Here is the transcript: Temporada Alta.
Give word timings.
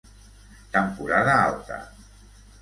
Temporada 0.75 1.37
Alta. 1.43 1.79